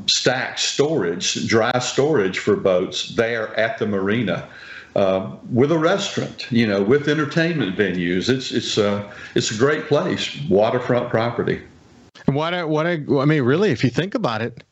[0.08, 4.48] stacked storage, dry storage for boats there at the marina.
[4.96, 9.88] Uh, with a restaurant, you know, with entertainment venues, it's it's uh, it's a great
[9.88, 11.60] place, waterfront property.
[12.28, 14.64] And what I, what I, I mean, really, if you think about it,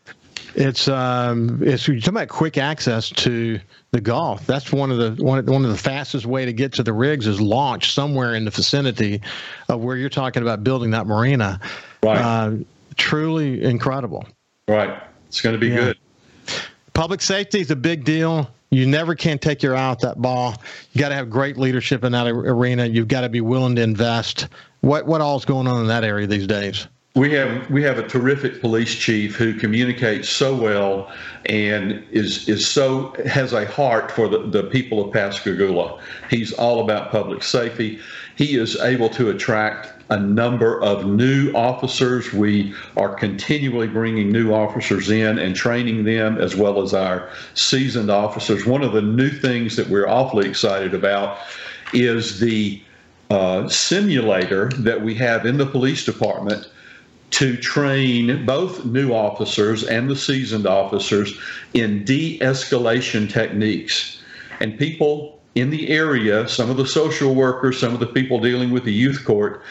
[0.54, 3.60] it's um, it's you're talking about quick access to
[3.92, 4.46] the Gulf.
[4.46, 7.26] That's one of the one one of the fastest way to get to the rigs
[7.26, 9.22] is launch somewhere in the vicinity
[9.70, 11.60] of where you're talking about building that marina.
[12.04, 12.18] Right.
[12.18, 12.58] Uh,
[12.96, 14.26] truly incredible.
[14.68, 15.02] Right.
[15.28, 15.76] It's going to be yeah.
[15.76, 15.98] good.
[16.94, 18.50] Public safety is a big deal.
[18.70, 20.56] You never can take your eye off that ball.
[20.94, 22.86] You got to have great leadership in that arena.
[22.86, 24.48] You've got to be willing to invest.
[24.80, 26.88] What what all's going on in that area these days?
[27.16, 31.12] We have we have a terrific police chief who communicates so well
[31.48, 36.00] and is is so has a heart for the, the people of Pascagoula.
[36.30, 38.00] He's all about public safety.
[38.42, 42.34] He is able to attract a number of new officers.
[42.34, 48.10] We are continually bringing new officers in and training them, as well as our seasoned
[48.10, 48.66] officers.
[48.66, 51.38] One of the new things that we're awfully excited about
[51.94, 52.82] is the
[53.30, 56.68] uh, simulator that we have in the police department
[57.30, 61.38] to train both new officers and the seasoned officers
[61.76, 64.20] in de escalation techniques.
[64.60, 68.72] And people in the area, some of the social workers, some of the people dealing
[68.72, 69.62] with the youth court,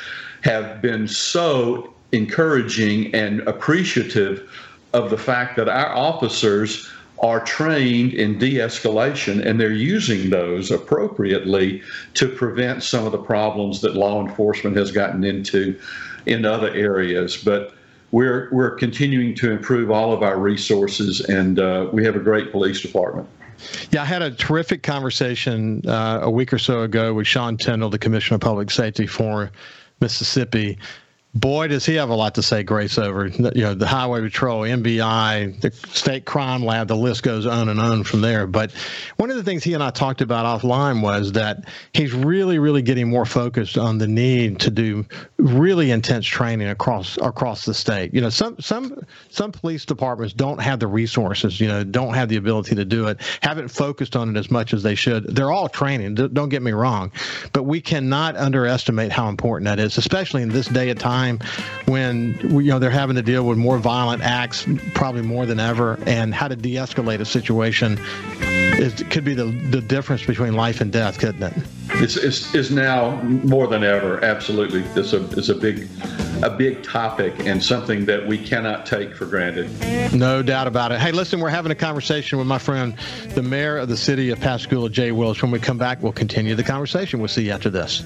[0.43, 4.51] have been so encouraging and appreciative
[4.93, 6.91] of the fact that our officers
[7.23, 11.83] are trained in de escalation and they're using those appropriately
[12.15, 15.79] to prevent some of the problems that law enforcement has gotten into
[16.27, 17.37] in other areas.
[17.37, 17.75] But
[18.11, 22.51] we're, we're continuing to improve all of our resources and uh, we have a great
[22.51, 23.29] police department.
[23.91, 27.91] Yeah, I had a terrific conversation uh, a week or so ago with Sean Tindell,
[27.91, 29.51] the Commissioner of Public Safety for
[30.01, 30.79] Mississippi.
[31.33, 34.63] Boy, does he have a lot to say, Grace, over you know the Highway Patrol,
[34.63, 36.89] MBI, the State Crime Lab.
[36.89, 38.49] The list goes on and on from there.
[38.49, 38.73] But
[39.17, 42.83] one of the things he and I talked about offline was that he's really, really
[42.83, 48.13] getting more focused on the need to do really intense training across across the state.
[48.13, 51.61] You know, some some some police departments don't have the resources.
[51.61, 53.21] You know, don't have the ability to do it.
[53.41, 55.37] Haven't focused on it as much as they should.
[55.37, 56.17] They're all training.
[56.17, 57.13] Don't get me wrong,
[57.53, 61.39] but we cannot underestimate how important that is, especially in this day and time time
[61.87, 65.99] when you know they're having to deal with more violent acts, probably more than ever,
[66.07, 67.99] and how to de-escalate a situation
[68.41, 71.55] is could be the the difference between life and death, couldn't it?
[71.95, 74.25] It's, it's, it's now more than ever.
[74.25, 75.89] Absolutely, it's a it's a big
[76.43, 79.69] a big topic and something that we cannot take for granted.
[80.15, 80.99] No doubt about it.
[80.99, 82.97] Hey, listen, we're having a conversation with my friend,
[83.35, 85.43] the mayor of the city of Pascagoula, Jay Willis.
[85.43, 87.21] When we come back, we'll continue the conversation.
[87.21, 88.03] We'll see you after this.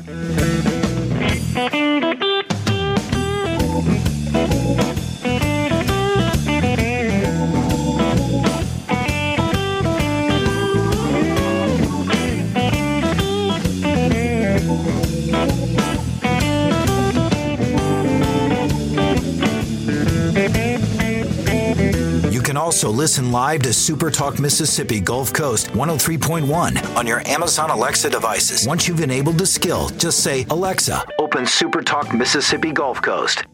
[23.05, 28.67] Listen live to Super Talk Mississippi Gulf Coast 103.1 on your Amazon Alexa devices.
[28.67, 33.45] Once you've enabled the skill, just say, Alexa, open Super Talk Mississippi Gulf Coast.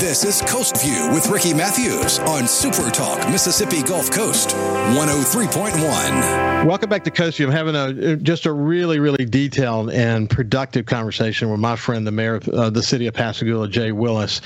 [0.00, 6.64] This is Coast View with Ricky Mathews on Super Talk Mississippi Gulf Coast 103.1.
[6.64, 7.46] Welcome back to Coast View.
[7.46, 12.12] I'm having a just a really really detailed and productive conversation with my friend the
[12.12, 14.40] mayor of uh, the city of Pascagoula, Jay Willis.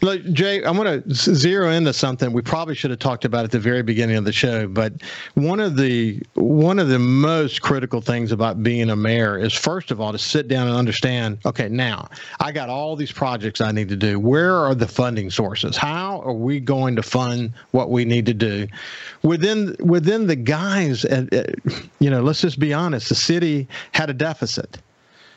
[0.00, 3.50] Look, Jay, I'm going to zero into something we probably should have talked about at
[3.50, 4.92] the very beginning of the show, but
[5.34, 9.90] one of the one of the most critical things about being a mayor is first
[9.90, 12.08] of all to sit down and understand, okay, now
[12.38, 14.20] I got all these projects I need to do.
[14.20, 15.78] Where are the funding sources?
[15.78, 18.66] How are we going to fund what we need to do
[19.22, 21.06] within within the guise?
[21.06, 21.70] Uh, uh,
[22.00, 23.08] you know, let's just be honest.
[23.08, 24.76] The city had a deficit,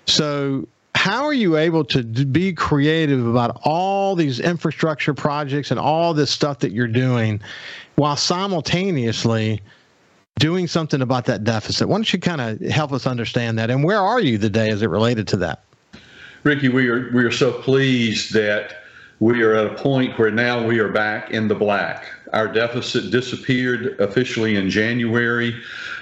[0.06, 6.14] so how are you able to be creative about all these infrastructure projects and all
[6.14, 7.40] this stuff that you're doing
[7.96, 9.62] while simultaneously
[10.40, 11.88] doing something about that deficit?
[11.88, 13.72] Why don't you kind of help us understand that?
[13.72, 15.64] And where are you today as it related to that?
[16.44, 18.83] Ricky, we are we are so pleased that
[19.24, 22.12] we are at a point where now we are back in the black.
[22.34, 25.56] Our deficit disappeared officially in January.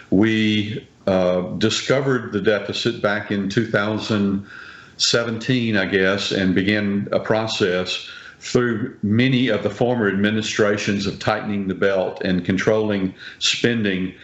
[0.09, 8.09] We uh, discovered the deficit back in 2017, I guess, and began a process
[8.39, 14.15] through many of the former administrations of tightening the belt and controlling spending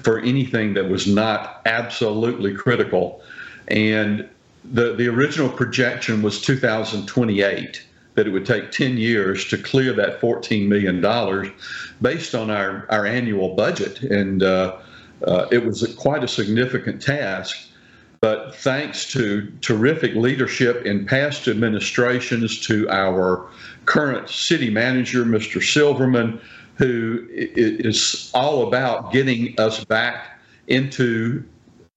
[0.00, 3.22] for anything that was not absolutely critical.
[3.68, 4.28] And
[4.64, 10.20] the, the original projection was 2028 that it would take 10 years to clear that
[10.20, 11.00] $14 million
[12.00, 14.02] based on our, our annual budget.
[14.02, 14.76] And uh,
[15.26, 17.56] uh, it was a, quite a significant task.
[18.20, 23.48] But thanks to terrific leadership in past administrations, to our
[23.86, 25.62] current city manager, Mr.
[25.62, 26.40] Silverman,
[26.76, 30.38] who is all about getting us back
[30.68, 31.44] into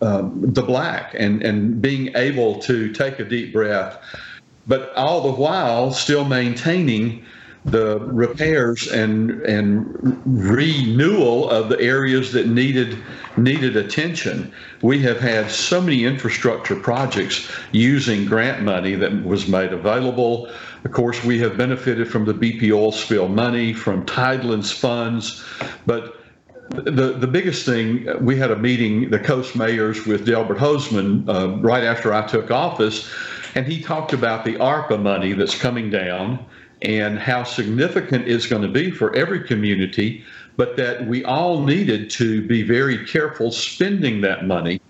[0.02, 3.98] um, the black and, and being able to take a deep breath
[4.68, 7.24] but all the while still maintaining
[7.66, 12.98] the repairs and and renewal of the areas that needed
[13.38, 14.54] needed attention.
[14.84, 20.48] We have had so many infrastructure projects using grant money that was made available.
[20.84, 25.44] Of course, we have benefited from the BP oil spill money, from Tidelands funds,
[25.88, 26.18] but
[26.70, 31.58] the the biggest thing we had a meeting, the coast mayors with Delbert Hosemann uh,
[31.58, 33.10] right after I took office
[33.56, 36.46] and he talked about the ARPA money that's coming down
[36.82, 40.24] and how significant it's going to be for every community,
[40.58, 44.82] but that we all needed to be very careful spending that money.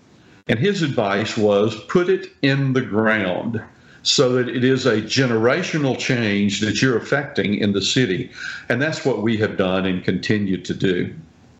[0.48, 3.62] And his advice was put it in the ground
[4.02, 8.30] so that it is a generational change that you're affecting in the city.
[8.68, 11.14] And that's what we have done and continue to do.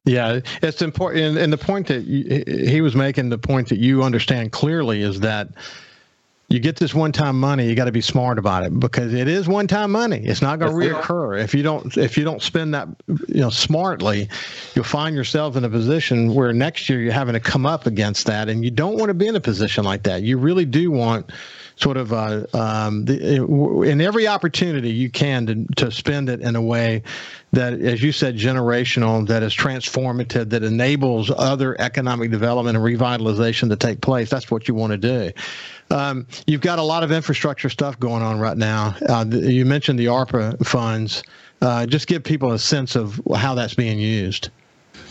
[0.05, 1.37] Yeah, it's important.
[1.39, 5.49] And the point that he was making, the point that you understand clearly is that
[6.49, 9.49] you get this one-time money, you got to be smart about it because it is
[9.49, 10.21] one-time money.
[10.25, 11.43] It's not going to reoccur.
[11.43, 14.29] If you don't, if you don't spend that, you know, smartly,
[14.75, 18.27] you'll find yourself in a position where next year you're having to come up against
[18.27, 20.23] that, and you don't want to be in a position like that.
[20.23, 21.33] You really do want
[21.79, 23.43] sort of uh, um, the,
[23.83, 27.03] in every opportunity you can to, to spend it in a way
[27.53, 33.69] that, as you said, generational, that is transformative, that enables other economic development and revitalization
[33.69, 34.31] to take place.
[34.31, 35.33] That's what you want to do.
[35.91, 38.97] Um, you've got a lot of infrastructure stuff going on right now.
[39.09, 41.23] Uh, you mentioned the ARPA funds.
[41.63, 44.51] Uh, just give people a sense of how that's being used.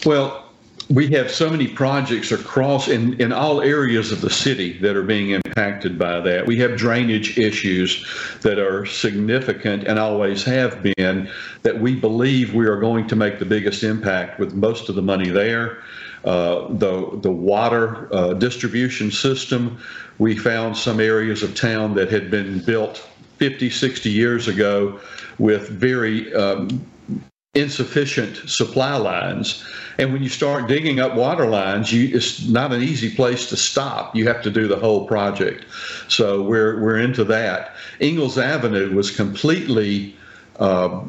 [0.06, 0.46] Well,
[0.90, 5.04] we have so many projects across in, in all areas of the city that are
[5.04, 6.46] being impacted by that.
[6.46, 8.06] We have drainage issues
[8.42, 11.30] that are significant and always have been
[11.64, 15.02] that we believe we are going to make the biggest impact with most of the
[15.02, 15.82] money there.
[16.24, 19.80] Uh, the the water uh, distribution system,
[20.18, 22.98] we found some areas of town that had been built
[23.38, 25.00] 50, 60 years ago
[25.38, 26.86] with very um,
[27.54, 29.66] insufficient supply lines.
[29.98, 33.58] And when you start digging up water lines, you, it's not an easy place to
[33.58, 34.16] stop.
[34.16, 35.66] You have to do the whole project.
[36.10, 37.76] So we're, we're into that.
[38.02, 40.16] Ingalls Avenue was completely
[40.60, 41.02] uh,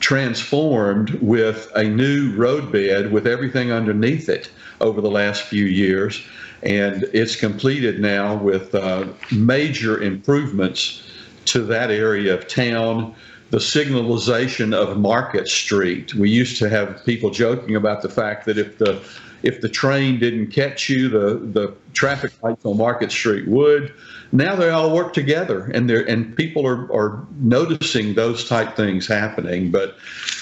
[0.00, 6.24] transformed with a new roadbed with everything underneath it over the last few years.
[6.62, 11.10] And it's completed now with uh, major improvements
[11.46, 13.14] to that area of town
[13.50, 16.14] the signalization of Market Street.
[16.14, 19.02] We used to have people joking about the fact that if the
[19.42, 23.92] if the train didn't catch you, the the traffic lights on Market Street would.
[24.32, 29.06] Now they all work together, and they and people are are noticing those type things
[29.06, 29.70] happening.
[29.70, 29.96] But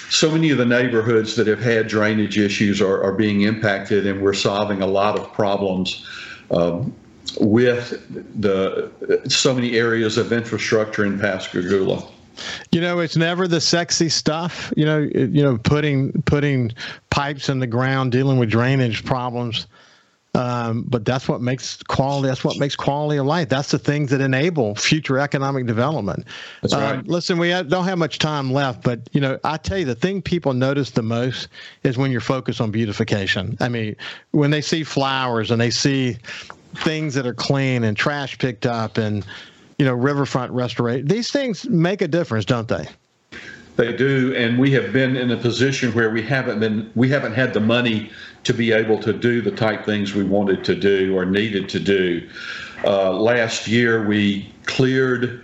[0.09, 4.21] so many of the neighborhoods that have had drainage issues are, are being impacted, and
[4.21, 6.05] we're solving a lot of problems.
[6.49, 6.95] Um,
[7.41, 8.01] with
[8.41, 8.89] the
[9.27, 12.07] so many areas of infrastructure in Pascagoula.
[12.71, 14.71] You know, it's never the sexy stuff.
[14.75, 16.71] You know, you know, putting putting
[17.09, 19.67] pipes in the ground, dealing with drainage problems.
[20.37, 22.27] Um, but that's what makes quality.
[22.27, 23.49] That's what makes quality of life.
[23.49, 26.27] That's the things that enable future economic development.
[26.61, 27.07] That's um, right.
[27.07, 30.21] listen, we don't have much time left, but you know, I tell you, the thing
[30.21, 31.47] people notice the most
[31.83, 33.57] is when you're focused on beautification.
[33.59, 33.95] I mean,
[34.29, 36.17] when they see flowers and they see
[36.75, 39.25] things that are clean and trash picked up and
[39.77, 41.07] you know riverfront restoration.
[41.07, 42.87] These things make a difference don't they?
[43.75, 47.33] They do and we have been in a position where we haven't been we haven't
[47.33, 48.11] had the money
[48.43, 51.79] to be able to do the type things we wanted to do or needed to
[51.79, 52.27] do.
[52.83, 55.43] Uh, last year we cleared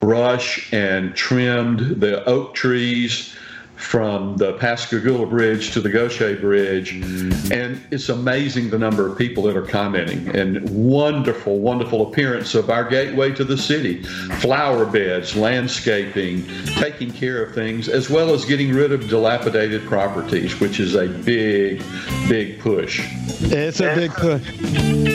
[0.00, 3.34] brush and trimmed the oak trees
[3.76, 6.94] from the Pascagoula Bridge to the Gautier Bridge.
[6.94, 7.52] Mm-hmm.
[7.52, 12.70] And it's amazing the number of people that are commenting and wonderful, wonderful appearance of
[12.70, 14.02] our gateway to the city.
[14.40, 16.46] Flower beds, landscaping,
[16.76, 21.08] taking care of things, as well as getting rid of dilapidated properties, which is a
[21.08, 21.82] big,
[22.28, 23.00] big push.
[23.40, 24.42] It's a big push.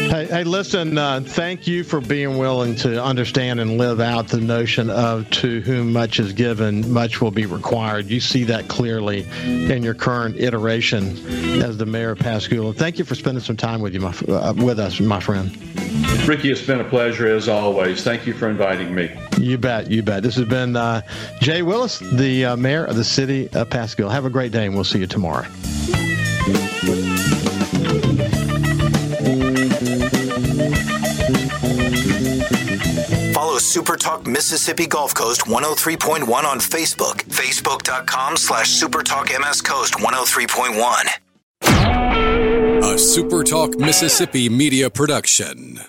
[0.09, 4.41] Hey, hey listen, uh, thank you for being willing to understand and live out the
[4.41, 8.07] notion of to whom much is given, much will be required.
[8.07, 11.17] You see that clearly in your current iteration
[11.61, 12.73] as the mayor of Pascagoula.
[12.73, 15.55] Thank you for spending some time with you, my, uh, with us, my friend.
[16.27, 18.03] Ricky, it's been a pleasure as always.
[18.03, 19.11] Thank you for inviting me.
[19.37, 20.23] You bet, you bet.
[20.23, 21.01] This has been uh,
[21.39, 24.11] Jay Willis, the uh, mayor of the city of Pascagoula.
[24.11, 25.45] Have a great day, and we'll see you tomorrow.
[33.59, 37.21] Super Talk Mississippi Gulf Coast 103.1 on Facebook.
[37.23, 42.93] Facebook.com slash Super Talk MS Coast 103.1.
[42.93, 45.79] A Super Talk Mississippi media production.